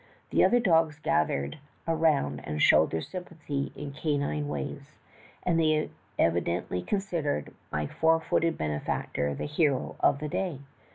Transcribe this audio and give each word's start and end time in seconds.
The 0.31 0.43
other 0.43 0.59
dogs 0.59 0.97
gathered 0.97 1.59
around 1.87 2.39
and 2.43 2.59
showed 2.59 2.89
their 2.89 3.03
sympathy 3.03 3.71
in 3.75 3.91
canine 3.93 4.47
ways, 4.47 4.97
and 5.43 5.59
they 5.59 5.91
evidently 6.17 6.81
considered 6.81 7.53
my 7.71 7.85
four 7.85 8.19
footed 8.19 8.57
benefactor 8.57 9.35
the 9.35 9.45
hero 9.45 9.97
of 9.99 10.17
the 10.17 10.27
day. 10.27 10.61